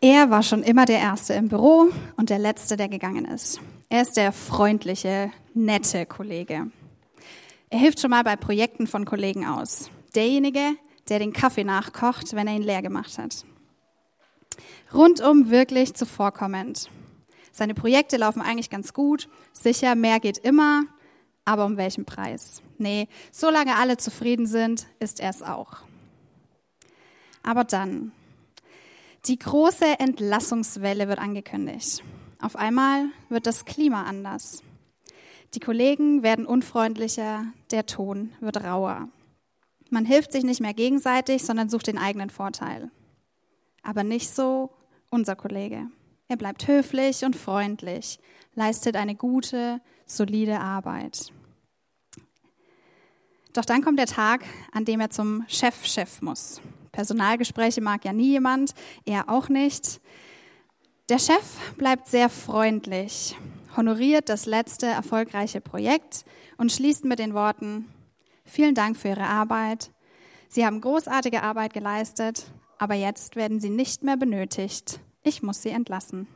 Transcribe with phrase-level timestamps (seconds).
[0.00, 3.60] Er war schon immer der Erste im Büro und der Letzte, der gegangen ist.
[3.88, 6.70] Er ist der freundliche, nette Kollege.
[7.68, 9.90] Er hilft schon mal bei Projekten von Kollegen aus.
[10.14, 10.76] Derjenige,
[11.08, 13.44] der den Kaffee nachkocht, wenn er ihn leer gemacht hat.
[14.94, 16.88] Rundum wirklich zuvorkommend.
[17.50, 19.28] Seine Projekte laufen eigentlich ganz gut.
[19.52, 20.84] Sicher, mehr geht immer.
[21.44, 22.62] Aber um welchen Preis?
[22.76, 25.78] Nee, solange alle zufrieden sind, ist er es auch.
[27.42, 28.12] Aber dann,
[29.28, 32.02] die große Entlassungswelle wird angekündigt.
[32.40, 34.62] Auf einmal wird das Klima anders.
[35.54, 39.08] Die Kollegen werden unfreundlicher, der Ton wird rauer.
[39.90, 42.90] Man hilft sich nicht mehr gegenseitig, sondern sucht den eigenen Vorteil.
[43.82, 44.70] Aber nicht so
[45.10, 45.86] unser Kollege.
[46.28, 48.18] Er bleibt höflich und freundlich,
[48.54, 51.32] leistet eine gute, solide Arbeit.
[53.54, 56.60] Doch dann kommt der Tag, an dem er zum Chef-Chef muss.
[56.98, 60.00] Personalgespräche mag ja nie jemand, er auch nicht.
[61.08, 63.36] Der Chef bleibt sehr freundlich,
[63.76, 66.24] honoriert das letzte erfolgreiche Projekt
[66.56, 67.88] und schließt mit den Worten,
[68.44, 69.92] vielen Dank für Ihre Arbeit.
[70.48, 74.98] Sie haben großartige Arbeit geleistet, aber jetzt werden Sie nicht mehr benötigt.
[75.22, 76.26] Ich muss Sie entlassen.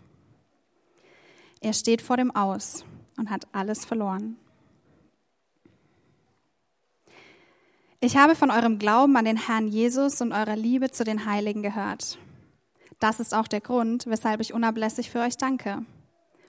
[1.61, 2.84] Er steht vor dem Aus
[3.19, 4.37] und hat alles verloren.
[8.05, 11.62] Ich habe von eurem Glauben an den Herrn Jesus und eurer Liebe zu den Heiligen
[11.62, 12.19] gehört.
[12.98, 15.86] Das ist auch der Grund, weshalb ich unablässig für euch danke.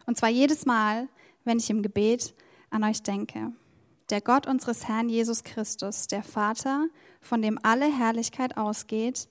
[0.08, 1.08] Und zwar jedes Mal,
[1.44, 2.34] wenn ich im Gebet
[2.72, 3.52] an euch denke.
[4.10, 6.88] Der Gott unseres Herrn Jesus Christus, der Vater,
[7.22, 9.30] von dem alle Herrlichkeit ausgeht,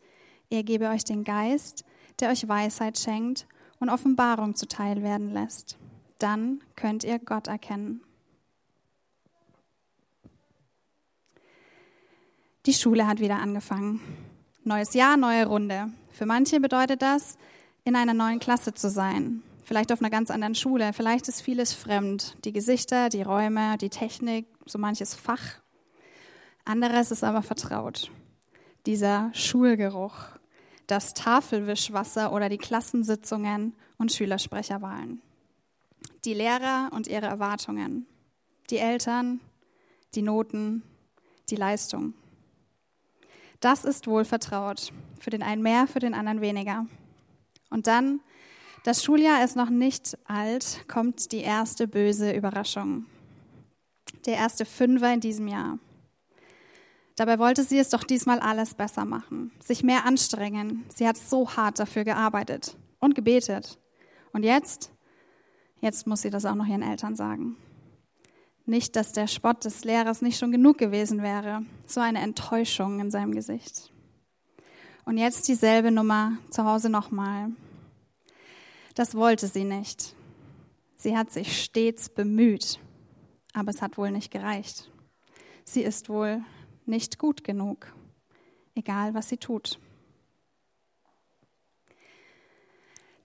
[0.49, 1.85] er gebe euch den Geist,
[2.21, 3.49] der euch Weisheit schenkt
[3.81, 5.77] und Offenbarung zuteil werden lässt.
[6.21, 8.01] Dann könnt ihr Gott erkennen.
[12.65, 14.01] Die Schule hat wieder angefangen.
[14.63, 15.89] Neues Jahr, neue Runde.
[16.13, 17.37] Für manche bedeutet das,
[17.83, 19.43] in einer neuen Klasse zu sein.
[19.65, 20.93] Vielleicht auf einer ganz anderen Schule.
[20.93, 22.37] Vielleicht ist vieles fremd.
[22.45, 25.43] Die Gesichter, die Räume, die Technik, so manches Fach.
[26.65, 28.13] Anderes ist aber vertraut.
[28.87, 30.15] Dieser Schulgeruch,
[30.87, 35.21] das Tafelwischwasser oder die Klassensitzungen und Schülersprecherwahlen.
[36.25, 38.07] Die Lehrer und ihre Erwartungen.
[38.71, 39.41] Die Eltern,
[40.15, 40.85] die Noten,
[41.51, 42.15] die Leistung.
[43.63, 44.93] Das ist wohl vertraut.
[45.21, 46.85] Für den einen mehr, für den anderen weniger.
[47.71, 48.21] Und dann,
[48.83, 53.07] das Schuljahr ist noch nicht alt, kommt die erste böse Überraschung.
[54.27, 55.79] Der erste Fünfer in diesem Jahr.
[57.15, 60.85] Dabei wollte sie es doch diesmal alles besser machen, sich mehr anstrengen.
[60.93, 63.79] Sie hat so hart dafür gearbeitet und gebetet.
[64.33, 64.91] Und jetzt,
[65.81, 67.57] jetzt muss sie das auch noch ihren Eltern sagen.
[68.65, 71.63] Nicht, dass der Spott des Lehrers nicht schon genug gewesen wäre.
[71.87, 73.93] So eine Enttäuschung in seinem Gesicht.
[75.05, 77.51] Und jetzt dieselbe Nummer zu Hause nochmal.
[78.95, 80.15] Das wollte sie nicht.
[80.97, 82.79] Sie hat sich stets bemüht,
[83.53, 84.91] aber es hat wohl nicht gereicht.
[85.65, 86.43] Sie ist wohl
[86.87, 87.93] nicht gut genug,
[88.77, 89.81] egal was sie tut.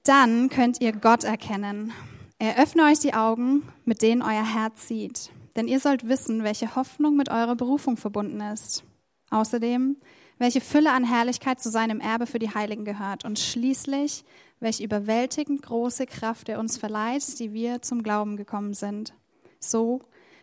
[0.03, 1.93] Dann könnt ihr Gott erkennen
[2.39, 7.15] Eröffne euch die Augen, mit denen euer Herz sieht, denn ihr sollt wissen, welche Hoffnung
[7.15, 8.83] mit eurer Berufung verbunden ist.
[9.31, 9.97] Außerdem,
[10.37, 14.23] welche Fülle an Herrlichkeit zu seinem Erbe für die Heiligen gehört und schließlich,
[14.59, 19.13] welche überwältigend große Kraft er uns verleiht, die wir zum Glauben gekommen sind.
[19.59, 20.01] So,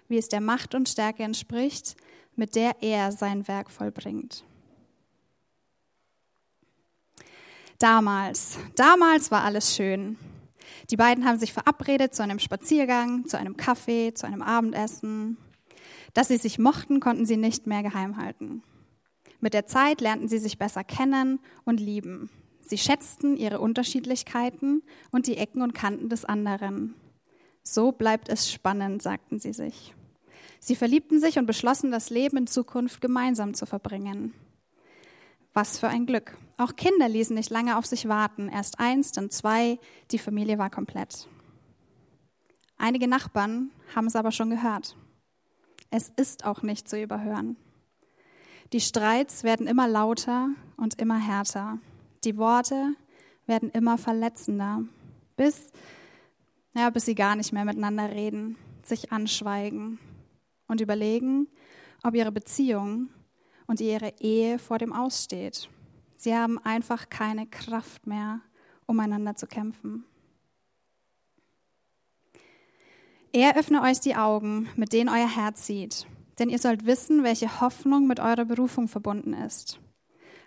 [0.09, 1.97] wie es der Macht und Stärke entspricht,
[2.34, 4.44] mit der er sein Werk vollbringt.
[7.78, 10.16] Damals, damals war alles schön.
[10.91, 15.37] Die beiden haben sich verabredet zu einem Spaziergang, zu einem Kaffee, zu einem Abendessen.
[16.13, 18.63] Dass sie sich mochten, konnten sie nicht mehr geheim halten.
[19.41, 22.31] Mit der Zeit lernten sie sich besser kennen und lieben.
[22.61, 26.95] Sie schätzten ihre Unterschiedlichkeiten und die Ecken und Kanten des anderen.
[27.63, 29.95] So bleibt es spannend, sagten sie sich.
[30.61, 34.33] Sie verliebten sich und beschlossen, das Leben in Zukunft gemeinsam zu verbringen.
[35.55, 36.37] Was für ein Glück.
[36.59, 38.49] Auch Kinder ließen nicht lange auf sich warten.
[38.49, 39.79] Erst eins, dann zwei.
[40.11, 41.29] Die Familie war komplett.
[42.77, 44.97] Einige Nachbarn haben es aber schon gehört.
[45.91, 47.56] Es ist auch nicht zu überhören.
[48.73, 51.79] Die Streits werden immer lauter und immer härter.
[52.25, 52.97] Die Worte
[53.47, 54.83] werden immer verletzender,
[55.37, 55.71] bis,
[56.75, 60.00] ja, bis sie gar nicht mehr miteinander reden, sich anschweigen
[60.67, 61.47] und überlegen,
[62.03, 63.11] ob ihre Beziehung
[63.66, 65.69] und ihre Ehe vor dem Aussteht.
[66.16, 68.40] Sie haben einfach keine Kraft mehr,
[68.87, 70.05] umeinander zu kämpfen.
[73.32, 76.06] Er öffne euch die Augen, mit denen euer Herz sieht,
[76.38, 79.81] denn ihr sollt wissen, welche Hoffnung mit eurer Berufung verbunden ist.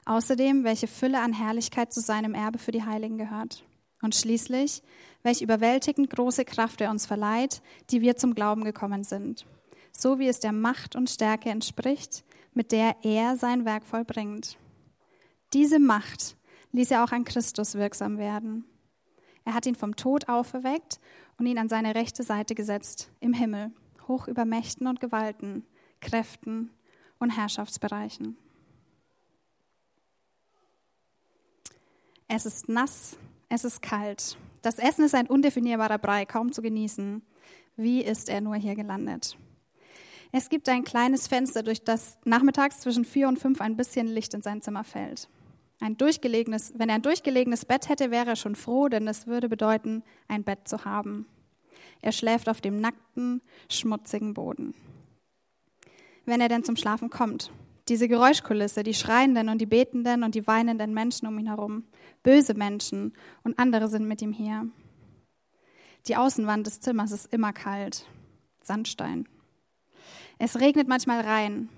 [0.06, 3.66] Außerdem, welche Fülle an Herrlichkeit zu seinem Erbe für die Heiligen gehört.
[4.02, 4.82] Und schließlich,
[5.22, 9.46] welche überwältigend große Kraft er uns verleiht, die wir zum Glauben gekommen sind.
[9.92, 12.24] So wie es der Macht und Stärke entspricht,
[12.58, 14.58] mit der er sein Werk vollbringt.
[15.54, 16.36] Diese Macht
[16.72, 18.66] ließ er auch an Christus wirksam werden.
[19.46, 21.00] Er hat ihn vom Tod auferweckt
[21.38, 23.72] und ihn an seine rechte Seite gesetzt, im Himmel,
[24.08, 25.68] hoch über Mächten und Gewalten,
[26.02, 26.72] Kräften
[27.20, 28.36] und Herrschaftsbereichen.
[32.28, 33.20] Es ist nass,
[33.50, 34.36] es ist kalt.
[34.64, 37.22] Das Essen ist ein undefinierbarer Brei, kaum zu genießen.
[37.76, 39.38] Wie ist er nur hier gelandet?
[40.38, 44.36] Es gibt ein kleines Fenster, durch das nachmittags zwischen vier und fünf ein bisschen Licht
[44.36, 45.30] in sein Zimmer fällt.
[45.80, 49.50] Ein durchgelegenes, wenn er ein durchgelegenes Bett hätte, wäre er schon froh, denn es würde
[49.50, 51.26] bedeuten, ein Bett zu haben.
[52.04, 54.76] Er schläft auf dem nackten, schmutzigen Boden.
[56.28, 57.52] Wenn er denn zum Schlafen kommt,
[57.90, 61.86] diese Geräuschkulisse, die schreienden und die betenden und die weinenden Menschen um ihn herum,
[62.22, 63.14] böse Menschen
[63.44, 64.68] und andere sind mit ihm hier.
[66.06, 68.06] Die Außenwand des Zimmers ist immer kalt,
[68.62, 69.28] Sandstein.
[70.38, 71.70] Es regnet manchmal rein.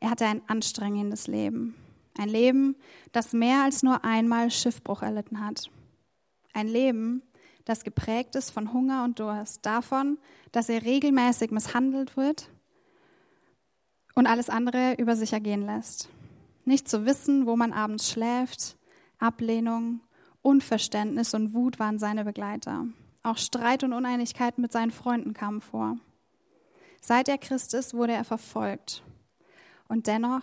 [0.00, 1.74] Er hatte ein anstrengendes Leben.
[2.18, 2.76] Ein Leben,
[3.12, 5.70] das mehr als nur einmal Schiffbruch erlitten hat.
[6.52, 7.22] Ein Leben,
[7.64, 10.18] das geprägt ist von Hunger und Durst, davon,
[10.50, 12.50] dass er regelmäßig misshandelt wird
[14.14, 16.08] und alles andere über sich ergehen lässt.
[16.64, 18.76] Nicht zu wissen, wo man abends schläft,
[19.18, 20.00] Ablehnung,
[20.42, 22.86] Unverständnis und Wut waren seine Begleiter.
[23.22, 25.96] Auch Streit und Uneinigkeit mit seinen Freunden kamen vor.
[27.04, 29.02] Seit er Christ ist, wurde er verfolgt.
[29.88, 30.42] Und dennoch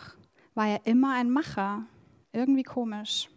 [0.56, 1.86] war er immer ein Macher.
[2.34, 3.30] Irgendwie komisch.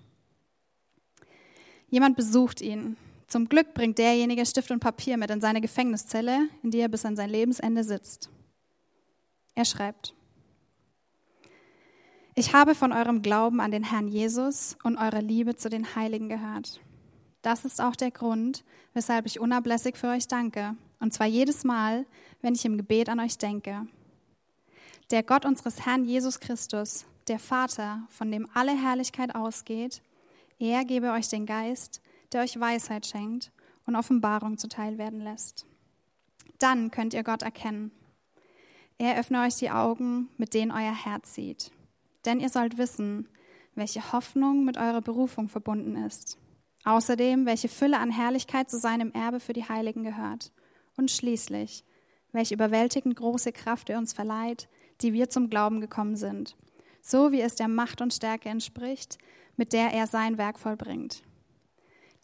[1.88, 2.96] Jemand besucht ihn.
[3.28, 7.06] Zum Glück bringt derjenige Stift und Papier mit in seine Gefängniszelle, in die er bis
[7.06, 8.28] an sein Lebensende sitzt.
[9.54, 10.14] Er schreibt,
[12.34, 16.28] ich habe von eurem Glauben an den Herrn Jesus und eurer Liebe zu den Heiligen
[16.28, 16.80] gehört.
[17.42, 18.64] Das ist auch der Grund,
[18.94, 22.06] weshalb ich unablässig für euch danke, und zwar jedes Mal,
[22.40, 23.86] wenn ich im Gebet an euch denke.
[25.10, 30.00] Der Gott unseres Herrn Jesus Christus, der Vater, von dem alle Herrlichkeit ausgeht,
[30.58, 32.00] er gebe euch den Geist,
[32.32, 33.52] der euch Weisheit schenkt
[33.84, 35.66] und Offenbarung zuteil werden lässt.
[36.58, 37.90] Dann könnt ihr Gott erkennen.
[38.96, 41.70] Er öffne euch die Augen, mit denen euer Herz sieht
[42.24, 43.28] denn ihr sollt wissen,
[43.74, 46.38] welche Hoffnung mit eurer Berufung verbunden ist.
[46.84, 50.52] Außerdem, welche Fülle an Herrlichkeit zu seinem Erbe für die Heiligen gehört.
[50.96, 51.84] Und schließlich,
[52.32, 54.68] welche überwältigend große Kraft er uns verleiht,
[55.00, 56.56] die wir zum Glauben gekommen sind,
[57.00, 59.18] so wie es der Macht und Stärke entspricht,
[59.56, 61.22] mit der er sein Werk vollbringt.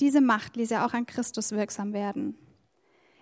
[0.01, 2.37] Diese Macht ließ er auch an Christus wirksam werden.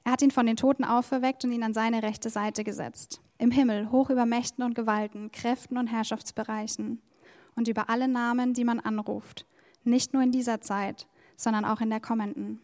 [0.04, 3.50] Er hat ihn von den Toten auferweckt und ihn an seine rechte Seite gesetzt im
[3.50, 7.02] Himmel, hoch über Mächten und Gewalten, Kräften und Herrschaftsbereichen
[7.54, 9.46] und über alle Namen, die man anruft,
[9.84, 11.06] nicht nur in dieser Zeit,
[11.36, 12.60] sondern auch in der kommenden.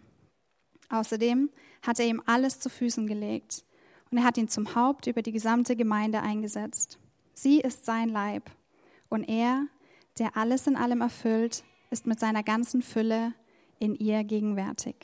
[0.93, 1.49] Außerdem
[1.81, 3.65] hat er ihm alles zu Füßen gelegt
[4.11, 6.99] und er hat ihn zum Haupt über die gesamte Gemeinde eingesetzt.
[7.33, 8.51] Sie ist sein Leib
[9.09, 9.67] und er,
[10.19, 13.33] der alles in allem erfüllt, ist mit seiner ganzen Fülle
[13.79, 14.97] in ihr gegenwärtig.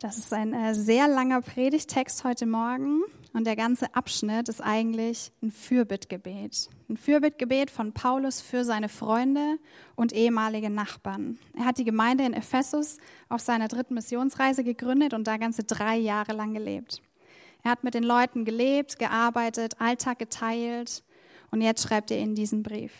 [0.00, 3.02] Das ist ein äh, sehr langer Predigtext heute Morgen
[3.38, 6.68] und der ganze Abschnitt ist eigentlich ein Fürbittgebet.
[6.88, 9.58] Ein Fürbittgebet von Paulus für seine Freunde
[9.94, 11.38] und ehemalige Nachbarn.
[11.56, 12.96] Er hat die Gemeinde in Ephesus
[13.28, 17.00] auf seiner dritten Missionsreise gegründet und da ganze drei Jahre lang gelebt.
[17.62, 21.04] Er hat mit den Leuten gelebt, gearbeitet, Alltag geteilt
[21.52, 22.92] und jetzt schreibt er ihnen diesen Brief.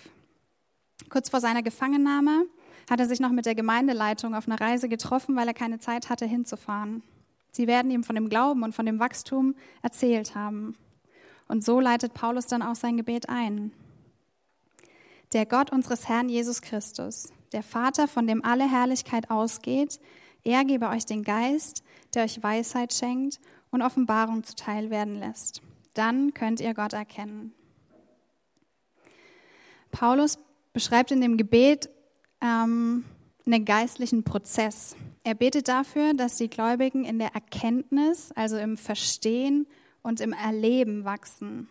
[1.08, 2.46] Kurz vor seiner Gefangennahme
[2.88, 6.08] hat er sich noch mit der Gemeindeleitung auf einer Reise getroffen, weil er keine Zeit
[6.08, 7.02] hatte hinzufahren.
[7.52, 10.76] Sie werden ihm von dem Glauben und von dem Wachstum erzählt haben.
[11.48, 13.72] Und so leitet Paulus dann auch sein Gebet ein.
[15.32, 19.98] Der Gott unseres Herrn Jesus Christus, der Vater, von dem alle Herrlichkeit ausgeht,
[20.44, 21.82] er gebe euch den Geist,
[22.14, 23.40] der euch Weisheit schenkt
[23.70, 25.60] und Offenbarung zuteil werden lässt.
[25.94, 27.52] Dann könnt ihr Gott erkennen.
[29.90, 30.38] Paulus
[30.72, 31.90] beschreibt in dem Gebet
[32.40, 33.04] ähm,
[33.44, 34.96] einen geistlichen Prozess.
[35.24, 39.66] Er betet dafür, dass die Gläubigen in der Erkenntnis, also im Verstehen
[40.02, 41.68] und im Erleben wachsen.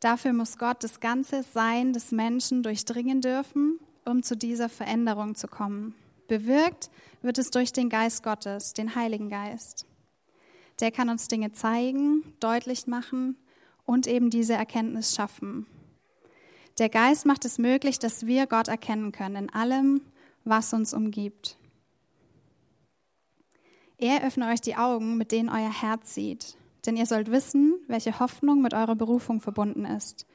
[0.00, 5.48] Dafür muss Gott das ganze Sein des Menschen durchdringen dürfen, um zu dieser Veränderung zu
[5.48, 5.94] kommen.
[6.28, 6.90] Bewirkt
[7.22, 9.86] wird es durch den Geist Gottes, den Heiligen Geist.
[10.80, 13.36] Der kann uns Dinge zeigen, deutlich machen
[13.84, 15.66] und eben diese Erkenntnis schaffen.
[16.78, 20.02] Der Geist macht es möglich, dass wir Gott erkennen können in allem,
[20.44, 21.56] was uns umgibt.
[23.98, 28.20] Er öffne euch die Augen, mit denen euer Herz sieht, denn ihr sollt wissen, welche
[28.20, 30.26] Hoffnung mit eurer Berufung verbunden ist.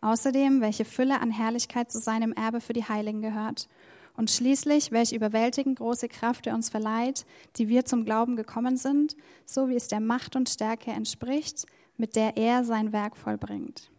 [0.00, 3.68] Außerdem, welche Fülle an Herrlichkeit zu seinem Erbe für die Heiligen gehört.
[4.16, 7.24] Und schließlich, welche überwältigend große Kraft er uns verleiht,
[7.56, 9.16] die wir zum Glauben gekommen sind,
[9.46, 11.66] so wie es der Macht und Stärke entspricht,
[11.96, 13.90] mit der er sein Werk vollbringt.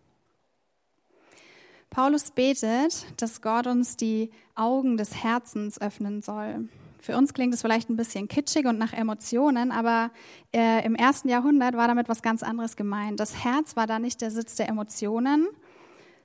[1.90, 6.68] Paulus betet, dass Gott uns die Augen des Herzens öffnen soll.
[7.06, 10.10] Für uns klingt es vielleicht ein bisschen kitschig und nach Emotionen, aber
[10.52, 13.20] äh, im ersten Jahrhundert war damit was ganz anderes gemeint.
[13.20, 15.48] Das Herz war da nicht der Sitz der Emotionen,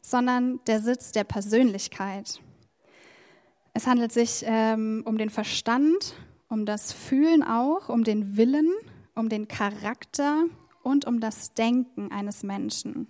[0.00, 2.40] sondern der Sitz der Persönlichkeit.
[3.75, 6.14] Es handelt sich ähm, um den Verstand,
[6.49, 8.72] um das Fühlen auch, um den Willen,
[9.14, 10.44] um den Charakter
[10.82, 13.06] und um das Denken eines Menschen.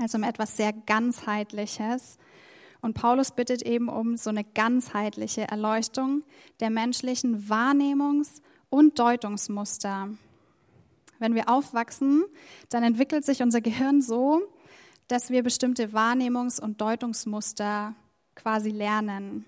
[0.00, 2.16] Also um etwas sehr ganzheitliches,
[2.80, 6.22] und Paulus bittet eben um so eine ganzheitliche Erleuchtung
[6.60, 10.10] der menschlichen Wahrnehmungs- und Deutungsmuster.
[11.18, 12.24] Wenn wir aufwachsen,
[12.68, 14.42] dann entwickelt sich unser Gehirn so,
[15.08, 17.94] dass wir bestimmte Wahrnehmungs- und Deutungsmuster
[18.34, 19.44] quasi lernen.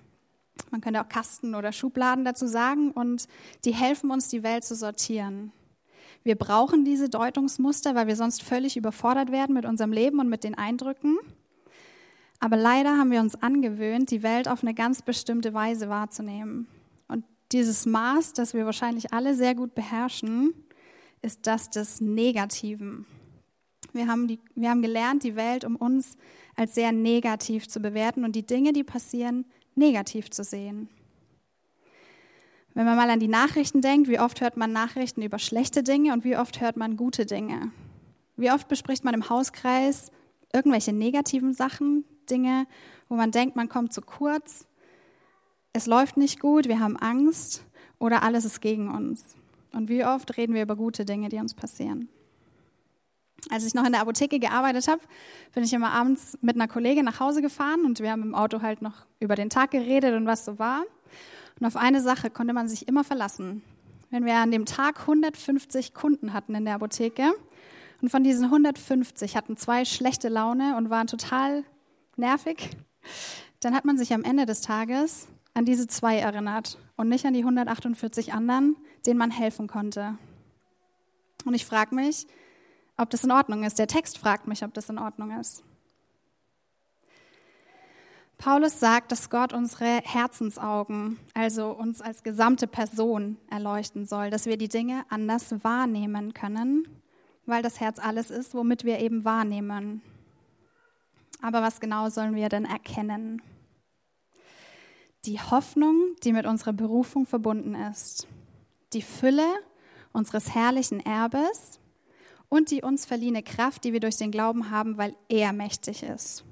[0.70, 3.28] Man könnte auch Kasten oder Schubladen dazu sagen und
[3.64, 5.52] die helfen uns, die Welt zu sortieren.
[6.22, 10.44] Wir brauchen diese Deutungsmuster, weil wir sonst völlig überfordert werden mit unserem Leben und mit
[10.44, 11.18] den Eindrücken.
[12.40, 16.66] Aber leider haben wir uns angewöhnt, die Welt auf eine ganz bestimmte Weise wahrzunehmen.
[17.06, 20.54] Und dieses Maß, das wir wahrscheinlich alle sehr gut beherrschen,
[21.20, 23.04] ist das des Negativen.
[23.92, 26.16] Wir haben, die, wir haben gelernt, die Welt um uns
[26.56, 29.44] als sehr negativ zu bewerten und die Dinge, die passieren,
[29.74, 30.88] negativ zu sehen.
[32.72, 36.12] Wenn man mal an die Nachrichten denkt, wie oft hört man Nachrichten über schlechte Dinge
[36.12, 37.72] und wie oft hört man gute Dinge?
[38.36, 40.10] Wie oft bespricht man im Hauskreis
[40.52, 42.66] irgendwelche negativen Sachen, Dinge,
[43.08, 44.66] wo man denkt, man kommt zu kurz,
[45.72, 47.64] es läuft nicht gut, wir haben Angst
[47.98, 49.36] oder alles ist gegen uns.
[49.72, 52.08] Und wie oft reden wir über gute Dinge, die uns passieren.
[53.48, 55.00] Als ich noch in der Apotheke gearbeitet habe,
[55.54, 58.60] bin ich immer abends mit einer Kollegin nach Hause gefahren und wir haben im Auto
[58.60, 60.82] halt noch über den Tag geredet und was so war.
[61.58, 63.62] Und auf eine Sache konnte man sich immer verlassen.
[64.10, 67.32] Wenn wir an dem Tag 150 Kunden hatten in der Apotheke
[68.02, 71.64] und von diesen 150 hatten zwei schlechte Laune und waren total
[72.16, 72.70] nervig,
[73.60, 77.34] dann hat man sich am Ende des Tages an diese zwei erinnert und nicht an
[77.34, 78.76] die 148 anderen,
[79.06, 80.16] denen man helfen konnte.
[81.44, 82.26] Und ich frage mich,
[82.96, 83.78] ob das in Ordnung ist.
[83.78, 85.64] Der Text fragt mich, ob das in Ordnung ist.
[88.40, 94.56] Paulus sagt, dass Gott unsere Herzensaugen, also uns als gesamte Person erleuchten soll, dass wir
[94.56, 96.88] die Dinge anders wahrnehmen können,
[97.44, 100.00] weil das Herz alles ist, womit wir eben wahrnehmen.
[101.42, 103.42] Aber was genau sollen wir denn erkennen?
[105.24, 108.26] Die Hoffnung, die mit unserer Berufung verbunden ist,
[108.92, 109.46] die Fülle
[110.12, 111.78] unseres herrlichen Erbes
[112.48, 116.44] und die uns verliehene Kraft, die wir durch den Glauben haben, weil er mächtig ist.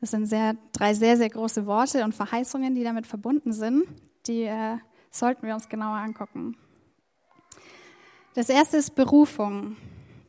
[0.00, 3.84] Das sind sehr, drei sehr, sehr große Worte und Verheißungen, die damit verbunden sind.
[4.26, 4.78] Die äh,
[5.10, 6.56] sollten wir uns genauer angucken.
[8.34, 9.76] Das erste ist Berufung.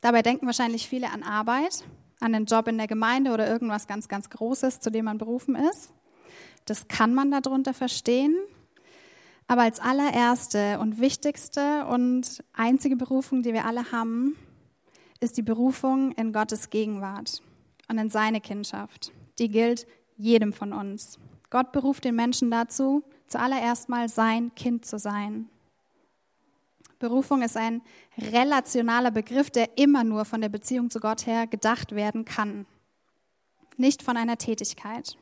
[0.02, 1.84] Dabei denken wahrscheinlich viele an Arbeit,
[2.20, 5.56] an einen Job in der Gemeinde oder irgendwas ganz, ganz Großes, zu dem man berufen
[5.56, 5.94] ist.
[6.66, 8.36] Das kann man darunter verstehen.
[9.48, 14.38] Aber als allererste und wichtigste und einzige Berufung, die wir alle haben,
[15.20, 17.42] ist die Berufung in Gottes Gegenwart
[17.90, 19.12] und in seine Kindschaft.
[19.40, 19.86] Die gilt
[20.18, 21.20] jedem von uns.
[21.50, 25.50] Gott beruft den Menschen dazu, zuallererst mal sein Kind zu sein.
[27.04, 27.82] Berufung ist ein
[28.18, 32.66] relationaler Begriff, der immer nur von der Beziehung zu Gott her gedacht werden kann,
[33.76, 35.18] nicht von einer Tätigkeit.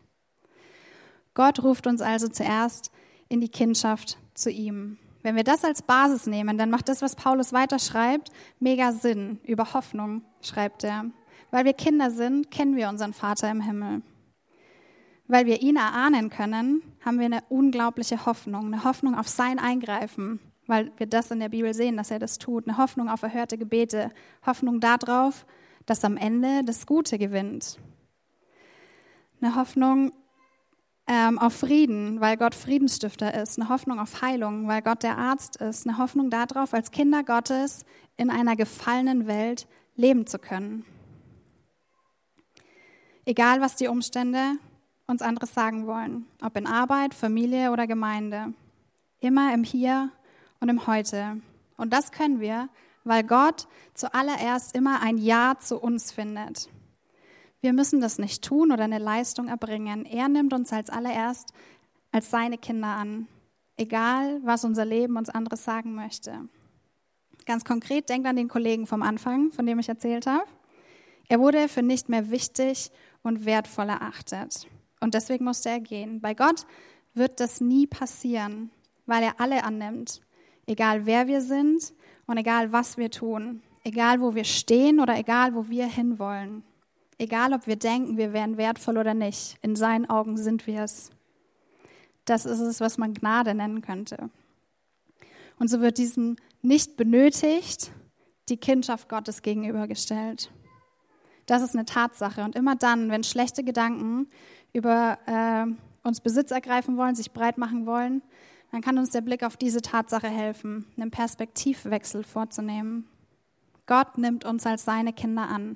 [1.33, 2.91] Gott ruft uns also zuerst
[3.29, 4.99] in die Kindschaft zu ihm.
[5.23, 9.39] Wenn wir das als Basis nehmen, dann macht das, was Paulus weiterschreibt, mega Sinn.
[9.43, 11.05] Über Hoffnung schreibt er.
[11.49, 14.03] Weil wir Kinder sind, kennen wir unseren Vater im Himmel.
[15.27, 20.39] Weil wir ihn erahnen können, haben wir eine unglaubliche Hoffnung, eine Hoffnung auf sein Eingreifen,
[20.67, 22.67] weil wir das in der Bibel sehen, dass er das tut.
[22.67, 24.11] Eine Hoffnung auf erhörte Gebete,
[24.45, 25.45] Hoffnung darauf,
[25.85, 27.79] dass am Ende das Gute gewinnt.
[29.41, 30.11] Eine Hoffnung
[31.07, 33.59] ähm, auf Frieden, weil Gott Friedensstifter ist.
[33.59, 35.87] Eine Hoffnung auf Heilung, weil Gott der Arzt ist.
[35.87, 37.85] Eine Hoffnung darauf, als Kinder Gottes
[38.17, 40.85] in einer gefallenen Welt leben zu können.
[43.25, 44.53] Egal, was die Umstände
[45.07, 48.53] uns anderes sagen wollen, ob in Arbeit, Familie oder Gemeinde.
[49.19, 50.11] Immer im Hier
[50.61, 51.41] und im Heute.
[51.75, 52.69] Und das können wir,
[53.03, 56.69] weil Gott zuallererst immer ein Ja zu uns findet.
[57.59, 60.05] Wir müssen das nicht tun oder eine Leistung erbringen.
[60.05, 61.53] Er nimmt uns als allererst
[62.11, 63.27] als seine Kinder an,
[63.77, 66.47] egal was unser Leben uns anderes sagen möchte.
[67.45, 70.45] Ganz konkret, denkt an den Kollegen vom Anfang, von dem ich erzählt habe.
[71.27, 72.91] Er wurde für nicht mehr wichtig
[73.23, 74.67] und wertvoll erachtet.
[74.99, 76.19] Und deswegen musste er gehen.
[76.19, 76.65] Bei Gott
[77.13, 78.69] wird das nie passieren,
[79.05, 80.21] weil er alle annimmt,
[80.65, 81.93] egal wer wir sind
[82.27, 86.63] und egal was wir tun, egal wo wir stehen oder egal wo wir hinwollen.
[87.17, 91.11] Egal ob wir denken, wir wären wertvoll oder nicht, in seinen Augen sind wir es.
[92.25, 94.29] Das ist es, was man Gnade nennen könnte.
[95.59, 97.91] Und so wird diesem nicht benötigt
[98.49, 100.51] die Kindschaft Gottes gegenübergestellt.
[101.45, 102.43] Das ist eine Tatsache.
[102.43, 104.27] Und immer dann, wenn schlechte Gedanken
[104.73, 105.65] über äh,
[106.07, 108.21] uns Besitz ergreifen wollen, sich breit machen wollen,
[108.71, 113.07] dann kann uns der Blick auf diese Tatsache helfen, einen Perspektivwechsel vorzunehmen.
[113.85, 115.75] Gott nimmt uns als seine Kinder an.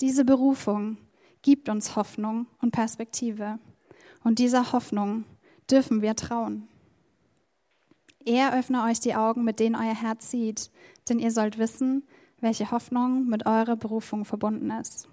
[0.00, 0.98] Diese Berufung
[1.40, 3.58] gibt uns Hoffnung und Perspektive.
[4.22, 5.24] Und dieser Hoffnung
[5.70, 6.68] dürfen wir trauen.
[8.24, 10.70] Er öffne euch die Augen, mit denen euer Herz sieht,
[11.08, 12.02] denn ihr sollt wissen,
[12.40, 15.08] welche Hoffnung mit eurer Berufung verbunden ist.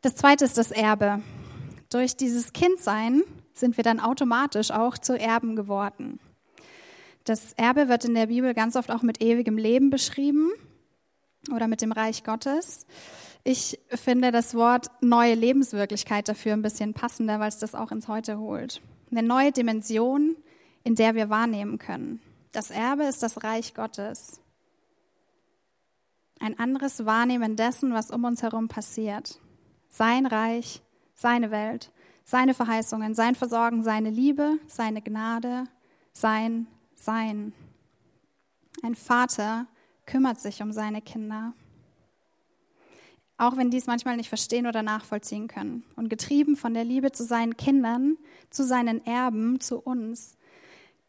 [0.00, 1.20] Das zweite ist das Erbe.
[1.90, 3.22] Durch dieses Kindsein
[3.60, 6.18] sind wir dann automatisch auch zu Erben geworden.
[7.24, 10.50] Das Erbe wird in der Bibel ganz oft auch mit ewigem Leben beschrieben
[11.54, 12.86] oder mit dem Reich Gottes.
[13.44, 18.08] Ich finde das Wort neue Lebenswirklichkeit dafür ein bisschen passender, weil es das auch ins
[18.08, 18.82] Heute holt.
[19.10, 20.36] Eine neue Dimension,
[20.82, 22.20] in der wir wahrnehmen können.
[22.52, 24.40] Das Erbe ist das Reich Gottes.
[26.38, 29.38] Ein anderes Wahrnehmen dessen, was um uns herum passiert.
[29.90, 30.82] Sein Reich,
[31.14, 31.92] seine Welt,
[32.30, 35.64] seine Verheißungen, sein Versorgen, seine Liebe, seine Gnade,
[36.12, 37.54] sein Sein.
[38.82, 39.66] Ein Vater
[40.04, 41.54] kümmert sich um seine Kinder.
[43.38, 45.82] Auch wenn die es manchmal nicht verstehen oder nachvollziehen können.
[45.96, 48.18] Und getrieben von der Liebe zu seinen Kindern,
[48.50, 50.36] zu seinen Erben, zu uns,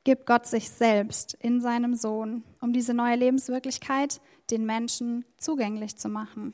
[0.06, 6.08] gibt Gott sich selbst in seinem Sohn, um diese neue Lebenswirklichkeit den Menschen zugänglich zu
[6.08, 6.54] machen.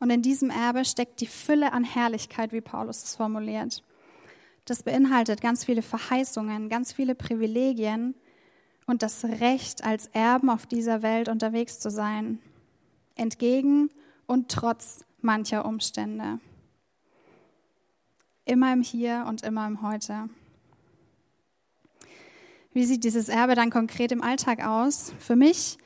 [0.00, 3.82] Und in diesem Erbe steckt die Fülle an Herrlichkeit, wie Paulus es formuliert.
[4.64, 8.14] Das beinhaltet ganz viele Verheißungen, ganz viele Privilegien
[8.86, 12.38] und das Recht, als Erben auf dieser Welt unterwegs zu sein,
[13.14, 13.90] entgegen
[14.26, 16.38] und trotz mancher Umstände.
[18.44, 20.28] Immer im Hier und immer im Heute.
[22.72, 25.14] Wie sieht dieses Erbe dann konkret im Alltag aus?
[25.18, 25.78] Für mich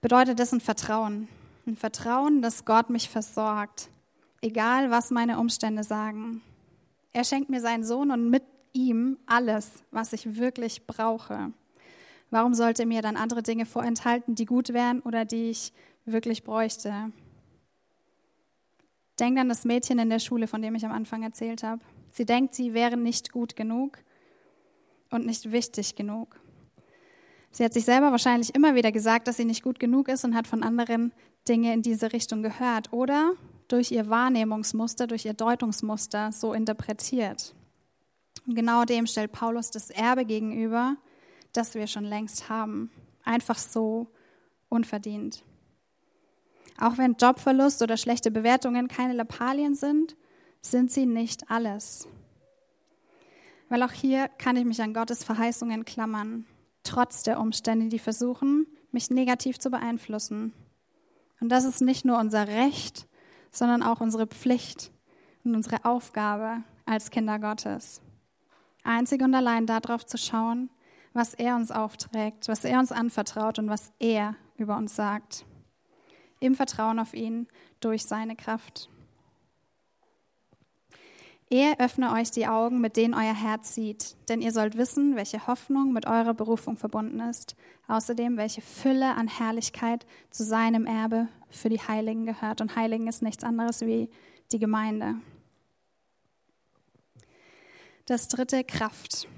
[0.00, 1.28] bedeutet das ein Vertrauen.
[1.68, 3.88] Ein Vertrauen, dass Gott mich versorgt,
[4.40, 6.40] egal was meine Umstände sagen.
[7.12, 11.52] Er schenkt mir seinen Sohn und mit ihm alles, was ich wirklich brauche.
[12.30, 15.72] Warum sollte mir dann andere Dinge vorenthalten, die gut wären oder die ich
[16.04, 17.10] wirklich bräuchte?
[19.18, 21.82] Denk an das Mädchen in der Schule, von dem ich am Anfang erzählt habe.
[22.10, 23.98] Sie denkt, sie wäre nicht gut genug
[25.10, 26.38] und nicht wichtig genug.
[27.50, 30.36] Sie hat sich selber wahrscheinlich immer wieder gesagt, dass sie nicht gut genug ist und
[30.36, 31.12] hat von anderen
[31.48, 33.32] Dinge in diese Richtung gehört oder
[33.68, 37.54] durch ihr Wahrnehmungsmuster, durch ihr Deutungsmuster so interpretiert.
[38.46, 40.96] Und genau dem stellt Paulus das Erbe gegenüber,
[41.52, 42.90] das wir schon längst haben.
[43.24, 44.08] Einfach so
[44.68, 45.42] unverdient.
[46.78, 50.16] Auch wenn Jobverlust oder schlechte Bewertungen keine Lappalien sind,
[50.60, 52.06] sind sie nicht alles.
[53.68, 56.46] Weil auch hier kann ich mich an Gottes Verheißungen klammern,
[56.82, 60.52] trotz der Umstände, die versuchen, mich negativ zu beeinflussen.
[61.40, 63.06] Und das ist nicht nur unser Recht,
[63.50, 64.92] sondern auch unsere Pflicht
[65.44, 68.00] und unsere Aufgabe als Kinder Gottes.
[68.84, 70.70] Einzig und allein darauf zu schauen,
[71.12, 75.44] was er uns aufträgt, was er uns anvertraut und was er über uns sagt.
[76.40, 77.48] Im Vertrauen auf ihn
[77.80, 78.90] durch seine Kraft.
[81.48, 85.46] Er öffne euch die Augen, mit denen euer Herz sieht, denn ihr sollt wissen, welche
[85.46, 87.54] Hoffnung mit eurer Berufung verbunden ist.
[87.86, 92.60] Außerdem, welche Fülle an Herrlichkeit zu seinem Erbe für die Heiligen gehört.
[92.60, 94.10] Und Heiligen ist nichts anderes wie
[94.50, 95.14] die Gemeinde.
[98.06, 99.28] Das dritte, Kraft.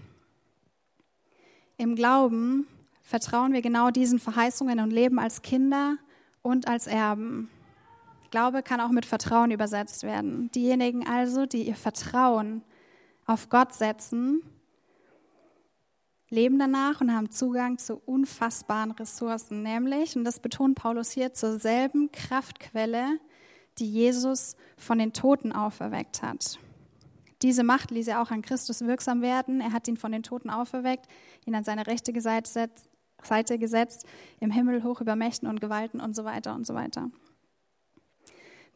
[1.76, 2.66] Im Glauben
[3.02, 5.98] vertrauen wir genau diesen Verheißungen und leben als Kinder
[6.40, 7.50] und als Erben.
[8.30, 10.50] Glaube kann auch mit Vertrauen übersetzt werden.
[10.52, 12.62] Diejenigen also, die ihr Vertrauen
[13.26, 14.42] auf Gott setzen,
[16.30, 21.58] leben danach und haben Zugang zu unfassbaren Ressourcen, nämlich, und das betont Paulus hier, zur
[21.58, 23.18] selben Kraftquelle,
[23.78, 26.58] die Jesus von den Toten auferweckt hat.
[27.42, 29.60] Diese Macht ließ er auch an Christus wirksam werden.
[29.60, 31.06] Er hat ihn von den Toten auferweckt,
[31.46, 34.06] ihn an seine rechte Seite gesetzt,
[34.40, 37.10] im Himmel hoch über Mächten und Gewalten und so weiter und so weiter.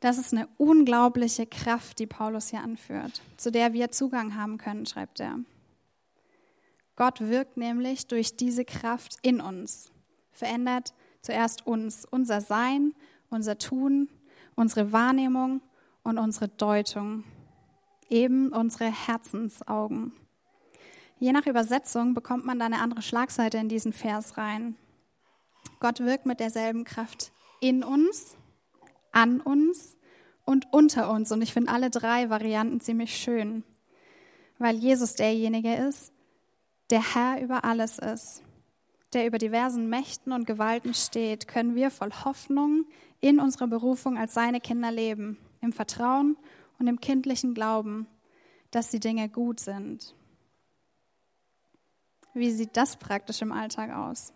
[0.02, 4.84] Das ist eine unglaubliche Kraft, die Paulus hier anführt, zu der wir Zugang haben können,
[4.84, 5.38] schreibt er.
[6.96, 9.90] Gott wirkt nämlich durch diese Kraft in uns,
[10.32, 12.94] verändert zuerst uns, unser Sein,
[13.30, 14.08] unser Tun
[14.54, 15.62] unsere Wahrnehmung
[16.02, 17.24] und unsere Deutung,
[18.08, 20.12] eben unsere Herzensaugen.
[21.18, 24.76] Je nach Übersetzung bekommt man da eine andere Schlagseite in diesen Vers rein.
[25.78, 28.36] Gott wirkt mit derselben Kraft in uns,
[29.12, 29.96] an uns
[30.44, 31.30] und unter uns.
[31.32, 33.64] Und ich finde alle drei Varianten ziemlich schön,
[34.58, 36.12] weil Jesus derjenige ist,
[36.90, 38.42] der Herr über alles ist,
[39.12, 42.84] der über diversen Mächten und Gewalten steht, können wir voll Hoffnung
[43.20, 46.36] in unserer Berufung als seine Kinder leben, im Vertrauen
[46.78, 48.06] und im kindlichen Glauben,
[48.70, 50.14] dass die Dinge gut sind.
[52.34, 54.32] Wie sieht das praktisch im Alltag aus?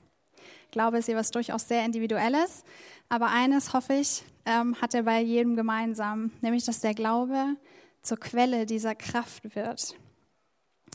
[0.70, 2.64] Glaube, ist was durchaus sehr Individuelles,
[3.08, 7.56] aber eines hoffe ich, ähm, hat er bei jedem gemeinsam, nämlich dass der Glaube
[8.02, 9.96] zur Quelle dieser Kraft wird.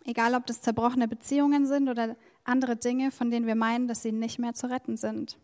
[0.05, 4.11] Egal, ob das zerbrochene Beziehungen sind oder andere Dinge, von denen wir meinen, dass sie
[4.11, 5.37] nicht mehr zu retten sind.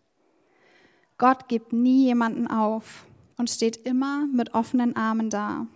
[1.17, 3.05] Gott gibt nie jemanden auf
[3.37, 5.67] und steht immer mit offenen Armen da.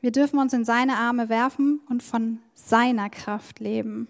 [0.00, 4.08] Wir dürfen uns in seine Arme werfen und von seiner Kraft leben.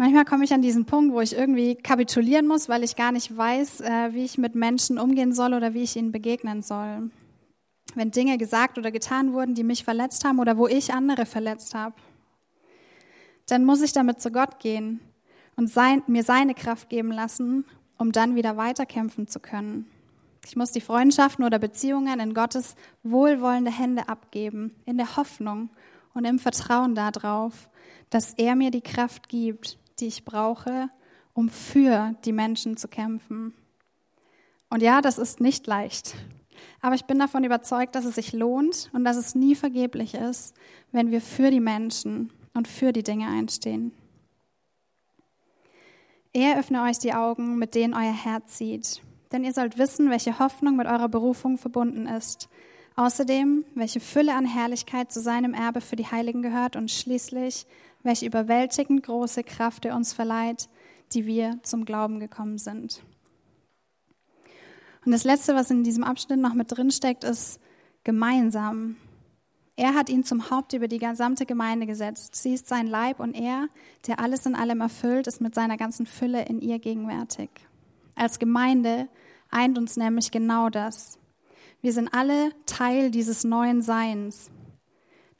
[0.00, 3.36] Manchmal komme ich an diesen Punkt, wo ich irgendwie kapitulieren muss, weil ich gar nicht
[3.36, 7.10] weiß, äh, wie ich mit Menschen umgehen soll oder wie ich ihnen begegnen soll
[7.94, 11.74] wenn Dinge gesagt oder getan wurden, die mich verletzt haben oder wo ich andere verletzt
[11.74, 11.94] habe,
[13.46, 15.00] dann muss ich damit zu Gott gehen
[15.56, 17.64] und sein, mir seine Kraft geben lassen,
[17.98, 19.86] um dann wieder weiterkämpfen zu können.
[20.46, 25.68] Ich muss die Freundschaften oder Beziehungen in Gottes wohlwollende Hände abgeben, in der Hoffnung
[26.14, 27.68] und im Vertrauen darauf,
[28.08, 30.88] dass er mir die Kraft gibt, die ich brauche,
[31.34, 33.54] um für die Menschen zu kämpfen.
[34.68, 36.14] Und ja, das ist nicht leicht.
[36.80, 40.54] Aber ich bin davon überzeugt, dass es sich lohnt und dass es nie vergeblich ist,
[40.92, 43.92] wenn wir für die Menschen und für die Dinge einstehen.
[46.32, 49.02] Er öffne euch die Augen, mit denen euer Herz sieht.
[49.32, 52.48] Denn ihr sollt wissen, welche Hoffnung mit eurer Berufung verbunden ist.
[52.96, 57.66] Außerdem, welche Fülle an Herrlichkeit zu seinem Erbe für die Heiligen gehört und schließlich,
[58.02, 60.68] welche überwältigend große Kraft er uns verleiht,
[61.12, 63.02] die wir zum Glauben gekommen sind.
[65.04, 67.60] Und das Letzte, was in diesem Abschnitt noch mit drin steckt, ist
[68.04, 68.96] gemeinsam.
[69.76, 72.36] Er hat ihn zum Haupt über die gesamte Gemeinde gesetzt.
[72.36, 73.68] Sie ist sein Leib und er,
[74.06, 77.48] der alles in allem erfüllt, ist mit seiner ganzen Fülle in ihr gegenwärtig.
[78.14, 79.08] Als Gemeinde
[79.50, 81.18] eint uns nämlich genau das.
[81.80, 84.50] Wir sind alle Teil dieses neuen Seins.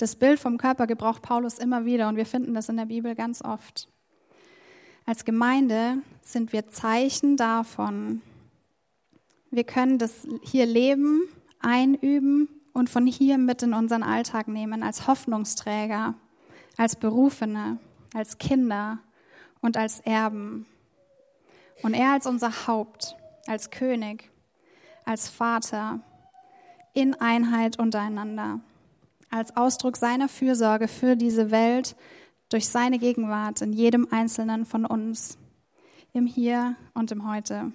[0.00, 3.14] Das Bild vom Körper gebraucht Paulus immer wieder und wir finden das in der Bibel
[3.14, 3.86] ganz oft.
[5.04, 8.22] Als Gemeinde sind wir Zeichen davon,
[9.50, 11.24] wir können das hier leben,
[11.58, 16.14] einüben und von hier mit in unseren Alltag nehmen, als Hoffnungsträger,
[16.78, 17.78] als Berufene,
[18.14, 19.00] als Kinder
[19.60, 20.64] und als Erben.
[21.82, 24.30] Und er als unser Haupt, als König,
[25.04, 26.00] als Vater,
[26.94, 28.60] in Einheit untereinander,
[29.30, 31.96] als Ausdruck seiner Fürsorge für diese Welt
[32.48, 35.38] durch seine Gegenwart in jedem Einzelnen von uns,
[36.12, 37.72] im Hier und im Heute.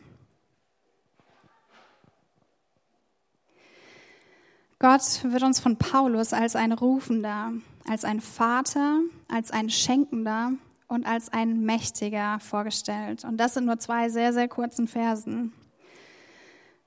[4.79, 7.53] Gott wird uns von Paulus als ein Rufender,
[7.87, 10.51] als ein Vater, als ein Schenkender
[10.87, 13.23] und als ein Mächtiger vorgestellt.
[13.23, 15.53] Und das sind nur zwei sehr, sehr kurzen Versen.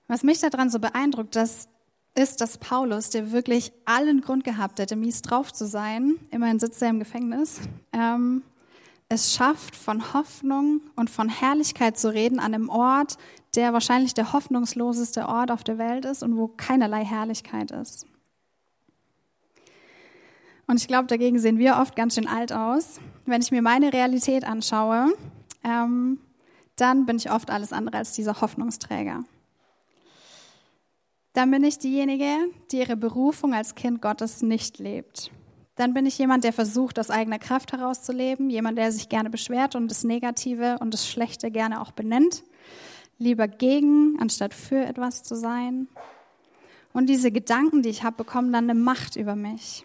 [0.06, 1.68] Was mich daran so beeindruckt, das
[2.18, 6.82] ist, dass Paulus, der wirklich allen Grund gehabt hätte, mies drauf zu sein, immerhin sitzt
[6.82, 7.60] er im Gefängnis,
[7.92, 8.42] ähm,
[9.08, 13.16] es schafft, von Hoffnung und von Herrlichkeit zu reden an einem Ort,
[13.54, 18.06] der wahrscheinlich der hoffnungsloseste Ort auf der Welt ist und wo keinerlei Herrlichkeit ist.
[20.66, 23.00] Und ich glaube, dagegen sehen wir oft ganz schön alt aus.
[23.24, 25.14] Wenn ich mir meine Realität anschaue,
[25.64, 26.18] ähm,
[26.76, 29.24] dann bin ich oft alles andere als dieser Hoffnungsträger.
[31.32, 32.36] Dann bin ich diejenige,
[32.70, 35.30] die ihre Berufung als Kind Gottes nicht lebt.
[35.76, 39.76] Dann bin ich jemand, der versucht, aus eigener Kraft herauszuleben, jemand, der sich gerne beschwert
[39.76, 42.42] und das Negative und das Schlechte gerne auch benennt
[43.18, 45.88] lieber gegen, anstatt für etwas zu sein.
[46.92, 49.84] Und diese Gedanken, die ich habe, bekommen dann eine Macht über mich.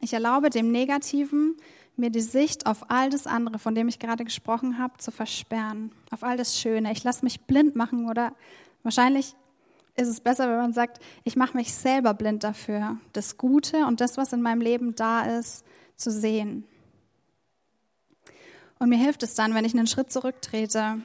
[0.00, 1.56] Ich erlaube dem Negativen,
[1.96, 5.92] mir die Sicht auf all das andere, von dem ich gerade gesprochen habe, zu versperren,
[6.10, 6.92] auf all das Schöne.
[6.92, 8.34] Ich lasse mich blind machen oder
[8.82, 9.34] wahrscheinlich
[9.96, 14.00] ist es besser, wenn man sagt, ich mache mich selber blind dafür, das Gute und
[14.00, 15.64] das, was in meinem Leben da ist,
[15.96, 16.64] zu sehen.
[18.78, 21.02] Und mir hilft es dann, wenn ich einen Schritt zurücktrete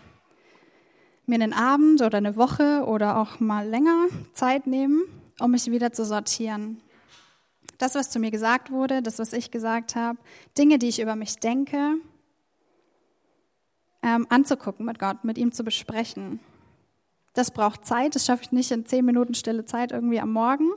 [1.28, 5.04] mir einen Abend oder eine Woche oder auch mal länger Zeit nehmen,
[5.39, 6.82] um mich wieder zu sortieren.
[7.78, 10.17] Das, was zu mir gesagt wurde, das, was ich gesagt habe,
[10.58, 11.95] Dinge, die ich über mich denke,
[14.02, 16.39] ähm, anzugucken mit Gott, mit ihm zu besprechen.
[17.36, 20.71] Das braucht Zeit, das schaffe ich nicht in zehn Minuten stille Zeit irgendwie am Morgen.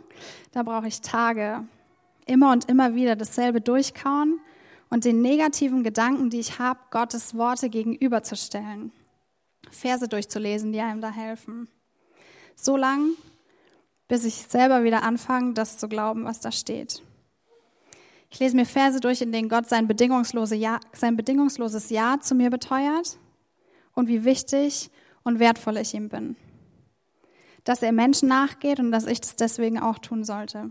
[0.53, 1.64] Da brauche ich Tage.
[2.27, 4.40] Immer und immer wieder dasselbe durchkauen
[4.90, 8.92] und den negativen Gedanken, die ich habe, Gottes Worte gegenüberzustellen.
[9.71, 11.68] Verse durchzulesen, die einem da helfen.
[12.57, 13.12] So lang,
[14.09, 17.03] bis ich selber wieder anfange, das zu glauben, was da steht.
[18.31, 22.35] Ich lese mir Verse durch, in denen Gott sein, bedingungslose ja, sein bedingungsloses Ja zu
[22.35, 23.16] mir beteuert
[23.94, 24.90] und wie wichtig
[25.23, 26.37] und wertvoll ich ihm bin.
[27.68, 30.70] Dass er Menschen nachgeht und dass ich das deswegen auch tun sollte.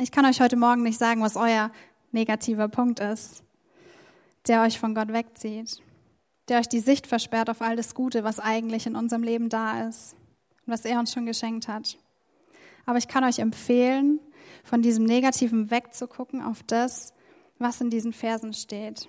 [0.00, 1.72] Ich kann euch heute Morgen nicht sagen, was euer
[2.12, 3.42] negativer Punkt ist,
[4.46, 5.82] der euch von Gott wegzieht,
[6.48, 9.88] der euch die Sicht versperrt auf all das Gute, was eigentlich in unserem Leben da
[9.88, 10.14] ist
[10.66, 11.98] und was er uns schon geschenkt hat.
[12.86, 14.20] Aber ich kann euch empfehlen,
[14.62, 17.12] von diesem Negativen wegzugucken auf das,
[17.58, 19.08] was in diesen Versen steht.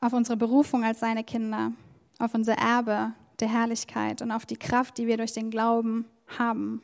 [0.00, 1.72] Auf unsere Berufung als seine Kinder,
[2.20, 6.06] auf unser Erbe der Herrlichkeit und auf die Kraft, die wir durch den Glauben
[6.38, 6.82] haben.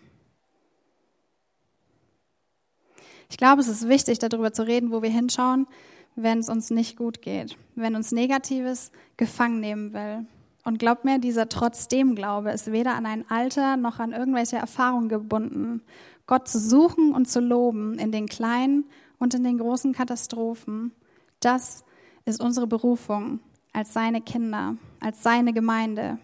[3.29, 5.67] Ich glaube, es ist wichtig, darüber zu reden, wo wir hinschauen,
[6.15, 10.27] wenn es uns nicht gut geht, wenn uns Negatives gefangen nehmen will.
[10.65, 15.83] Und glaubt mir, dieser Trotzdem-Glaube ist weder an ein Alter noch an irgendwelche Erfahrungen gebunden.
[16.27, 18.85] Gott zu suchen und zu loben in den kleinen
[19.19, 20.93] und in den großen Katastrophen,
[21.41, 21.85] das
[22.25, 23.41] ist unsere Berufung
[23.73, 26.19] als seine Kinder, als seine Gemeinde.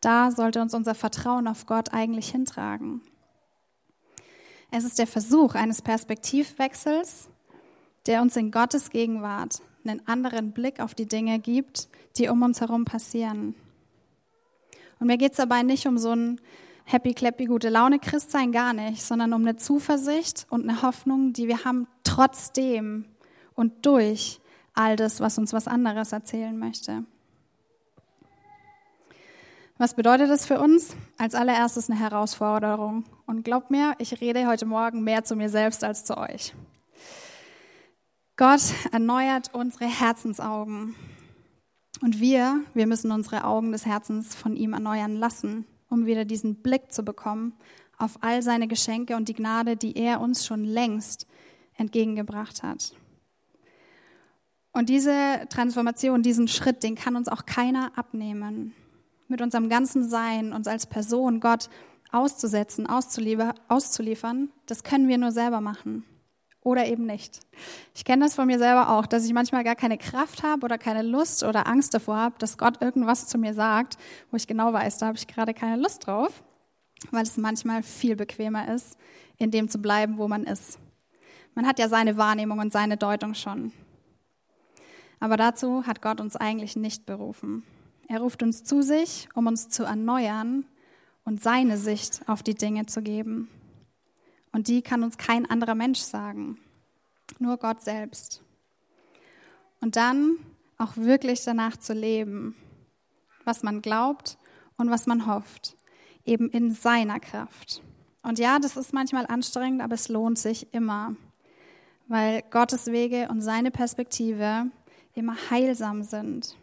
[0.00, 3.00] Da sollte uns unser Vertrauen auf Gott eigentlich hintragen.
[4.70, 7.28] Es ist der Versuch eines Perspektivwechsels,
[8.06, 12.60] der uns in Gottes Gegenwart einen anderen Blick auf die Dinge gibt, die um uns
[12.60, 13.54] herum passieren.
[15.00, 16.40] Und mir geht es dabei nicht um so ein
[16.84, 21.48] happy, clappy, gute Laune Christsein, gar nicht, sondern um eine Zuversicht und eine Hoffnung, die
[21.48, 23.04] wir haben trotzdem
[23.54, 24.40] und durch
[24.74, 27.04] all das, was uns was anderes erzählen möchte.
[29.80, 30.96] Was bedeutet das für uns?
[31.18, 33.04] Als allererstes eine Herausforderung.
[33.26, 36.52] Und glaubt mir, ich rede heute Morgen mehr zu mir selbst als zu euch.
[38.36, 38.60] Gott
[38.90, 40.96] erneuert unsere Herzensaugen.
[42.02, 46.56] Und wir, wir müssen unsere Augen des Herzens von ihm erneuern lassen, um wieder diesen
[46.56, 47.54] Blick zu bekommen
[47.98, 51.28] auf all seine Geschenke und die Gnade, die er uns schon längst
[51.74, 52.94] entgegengebracht hat.
[54.72, 58.74] Und diese Transformation, diesen Schritt, den kann uns auch keiner abnehmen
[59.28, 61.68] mit unserem ganzen Sein, uns als Person Gott
[62.10, 66.04] auszusetzen, auszuliefern, das können wir nur selber machen.
[66.62, 67.40] Oder eben nicht.
[67.94, 70.76] Ich kenne das von mir selber auch, dass ich manchmal gar keine Kraft habe oder
[70.76, 73.96] keine Lust oder Angst davor habe, dass Gott irgendwas zu mir sagt,
[74.30, 76.42] wo ich genau weiß, da habe ich gerade keine Lust drauf,
[77.10, 78.98] weil es manchmal viel bequemer ist,
[79.36, 80.78] in dem zu bleiben, wo man ist.
[81.54, 83.72] Man hat ja seine Wahrnehmung und seine Deutung schon.
[85.20, 87.62] Aber dazu hat Gott uns eigentlich nicht berufen.
[88.08, 90.64] Er ruft uns zu sich, um uns zu erneuern
[91.24, 93.48] und seine Sicht auf die Dinge zu geben.
[94.50, 96.58] Und die kann uns kein anderer Mensch sagen,
[97.38, 98.42] nur Gott selbst.
[99.80, 100.36] Und dann
[100.78, 102.56] auch wirklich danach zu leben,
[103.44, 104.38] was man glaubt
[104.78, 105.76] und was man hofft,
[106.24, 107.82] eben in seiner Kraft.
[108.22, 111.14] Und ja, das ist manchmal anstrengend, aber es lohnt sich immer,
[112.06, 114.70] weil Gottes Wege und seine Perspektive
[115.14, 116.56] immer heilsam sind.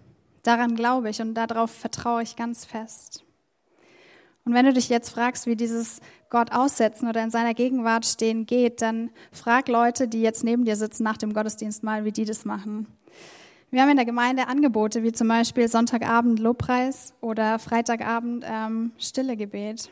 [0.46, 3.24] Daran glaube ich und darauf vertraue ich ganz fest.
[4.44, 8.46] Und wenn du dich jetzt fragst, wie dieses Gott aussetzen oder in seiner Gegenwart stehen
[8.46, 12.26] geht, dann frag Leute, die jetzt neben dir sitzen nach dem Gottesdienst mal, wie die
[12.26, 12.86] das machen.
[13.72, 19.38] Wir haben in der Gemeinde Angebote wie zum Beispiel Sonntagabend Lobpreis oder Freitagabend ähm, Stille
[19.38, 19.90] Gebet.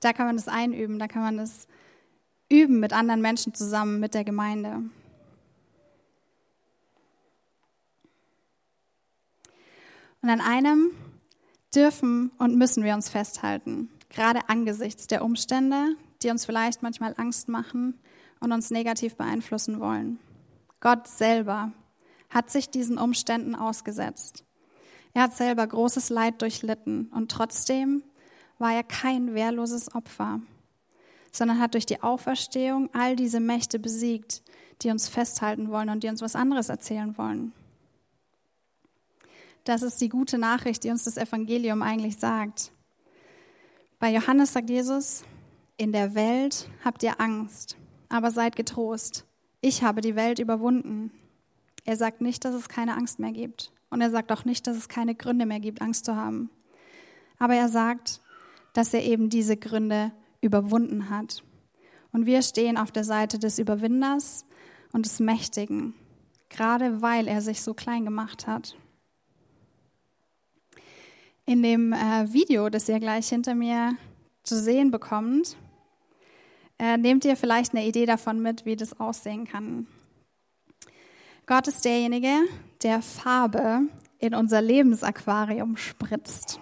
[0.00, 1.66] Da kann man das einüben, da kann man das
[2.50, 4.82] üben mit anderen Menschen zusammen, mit der Gemeinde.
[10.24, 10.90] Und an einem
[11.74, 17.50] dürfen und müssen wir uns festhalten, gerade angesichts der Umstände, die uns vielleicht manchmal Angst
[17.50, 18.00] machen
[18.40, 20.18] und uns negativ beeinflussen wollen.
[20.80, 21.72] Gott selber
[22.30, 24.44] hat sich diesen Umständen ausgesetzt.
[25.12, 28.02] Er hat selber großes Leid durchlitten und trotzdem
[28.58, 30.40] war er kein wehrloses Opfer,
[31.32, 34.42] sondern hat durch die Auferstehung all diese Mächte besiegt,
[34.80, 37.52] die uns festhalten wollen und die uns was anderes erzählen wollen.
[39.64, 42.70] Das ist die gute Nachricht, die uns das Evangelium eigentlich sagt.
[43.98, 45.24] Bei Johannes sagt Jesus,
[45.78, 47.78] in der Welt habt ihr Angst,
[48.10, 49.24] aber seid getrost.
[49.62, 51.10] Ich habe die Welt überwunden.
[51.86, 53.72] Er sagt nicht, dass es keine Angst mehr gibt.
[53.88, 56.50] Und er sagt auch nicht, dass es keine Gründe mehr gibt, Angst zu haben.
[57.38, 58.20] Aber er sagt,
[58.74, 61.42] dass er eben diese Gründe überwunden hat.
[62.12, 64.44] Und wir stehen auf der Seite des Überwinders
[64.92, 65.94] und des Mächtigen,
[66.50, 68.76] gerade weil er sich so klein gemacht hat.
[71.46, 73.96] In dem äh, Video, das ihr gleich hinter mir
[74.44, 75.58] zu sehen bekommt,
[76.78, 79.86] äh, nehmt ihr vielleicht eine Idee davon mit, wie das aussehen kann.
[81.46, 82.32] Gott ist derjenige,
[82.82, 83.82] der Farbe
[84.18, 86.60] in unser Lebensaquarium spritzt.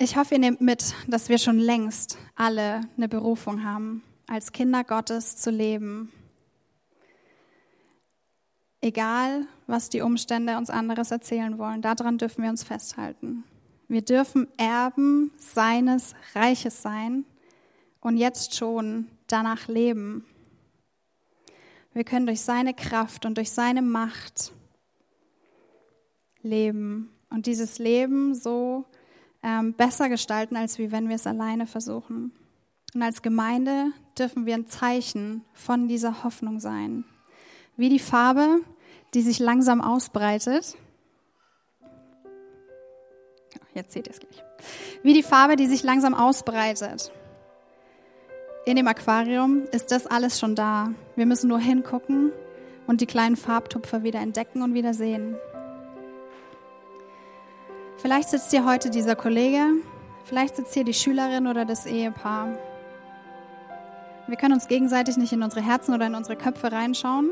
[0.00, 4.82] Ich hoffe, ihr nehmt mit, dass wir schon längst alle eine Berufung haben, als Kinder
[4.82, 6.10] Gottes zu leben.
[8.80, 13.42] Egal, was die Umstände uns anderes erzählen wollen, daran dürfen wir uns festhalten.
[13.88, 17.24] Wir dürfen Erben seines Reiches sein
[18.02, 20.26] und jetzt schon danach leben.
[21.94, 24.52] Wir können durch seine Kraft und durch seine Macht
[26.42, 28.84] leben und dieses Leben so
[29.42, 32.32] ähm, besser gestalten, als wie wenn wir es alleine versuchen.
[32.94, 37.04] Und als Gemeinde dürfen wir ein Zeichen von dieser Hoffnung sein.
[37.78, 38.60] Wie die Farbe,
[39.14, 40.76] die sich langsam ausbreitet.
[43.74, 44.44] Jetzt seht ihr es gleich.
[45.02, 47.10] Wie die Farbe, die sich langsam ausbreitet.
[48.64, 50.90] In dem Aquarium ist das alles schon da.
[51.16, 52.30] Wir müssen nur hingucken
[52.86, 55.36] und die kleinen Farbtupfer wieder entdecken und wieder sehen.
[57.96, 59.64] Vielleicht sitzt hier heute dieser Kollege,
[60.24, 62.58] vielleicht sitzt hier die Schülerin oder das Ehepaar.
[64.26, 67.30] Wir können uns gegenseitig nicht in unsere Herzen oder in unsere Köpfe reinschauen,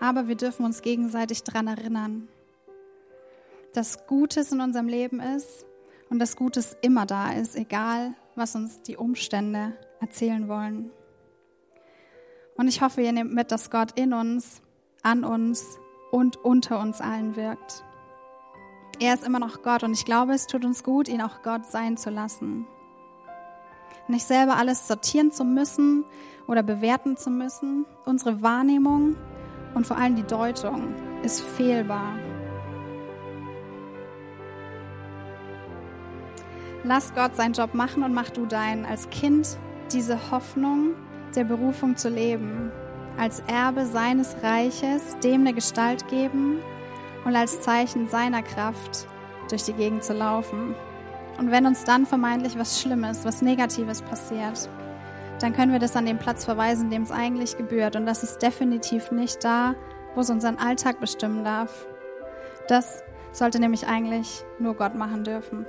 [0.00, 2.28] aber wir dürfen uns gegenseitig daran erinnern,
[3.72, 5.66] dass Gutes in unserem Leben ist
[6.10, 10.90] und dass Gutes immer da ist, egal was uns die Umstände erzählen wollen.
[12.56, 14.62] Und ich hoffe, ihr nehmt mit, dass Gott in uns,
[15.02, 15.78] an uns
[16.10, 17.84] und unter uns allen wirkt.
[18.98, 21.66] Er ist immer noch Gott und ich glaube, es tut uns gut, ihn auch Gott
[21.66, 22.66] sein zu lassen.
[24.08, 26.04] Nicht selber alles sortieren zu müssen
[26.46, 27.84] oder bewerten zu müssen.
[28.04, 29.16] Unsere Wahrnehmung
[29.76, 32.14] und vor allem die Deutung ist fehlbar.
[36.82, 39.58] Lass Gott seinen Job machen und mach du deinen als Kind
[39.92, 40.94] diese Hoffnung
[41.34, 42.72] der Berufung zu leben,
[43.18, 46.58] als Erbe seines Reiches dem eine Gestalt geben
[47.26, 49.06] und als Zeichen seiner Kraft
[49.50, 50.74] durch die Gegend zu laufen.
[51.38, 54.70] Und wenn uns dann vermeintlich was Schlimmes, was Negatives passiert,
[55.38, 57.96] dann können wir das an den Platz verweisen, dem es eigentlich gebührt.
[57.96, 59.74] Und das ist definitiv nicht da,
[60.14, 61.86] wo es unseren Alltag bestimmen darf.
[62.68, 65.66] Das sollte nämlich eigentlich nur Gott machen dürfen.